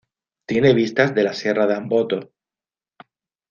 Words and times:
Tiene 0.47 0.73
vistas 0.73 1.13
de 1.13 1.21
la 1.21 1.31
sierra 1.31 1.67
de 1.67 1.75
Amboto. 1.75 2.31